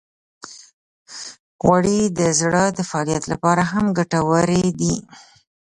غوړې 1.63 2.01
د 2.19 2.21
زړه 2.39 2.63
د 2.77 2.79
فعالیت 2.89 3.23
لپاره 3.31 3.61
هم 3.71 3.85
ګټورې 3.97 4.65
دي. 4.79 4.95